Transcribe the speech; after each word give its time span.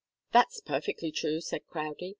"That's 0.31 0.61
perfectly 0.61 1.11
true," 1.11 1.41
said 1.41 1.67
Crowdie. 1.67 2.09